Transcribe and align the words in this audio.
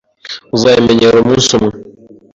Uzabimenyera 0.55 1.15
umunsi 1.23 1.49
umwe. 1.57 1.73